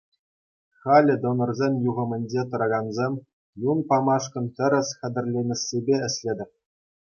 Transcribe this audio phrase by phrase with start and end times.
[0.81, 3.13] Халӗ донорсен юхӑмӗнче тӑракансем
[3.71, 6.51] юн памашкӑн тӗрӗс хатӗрленнессипе ӗҫлетӗп.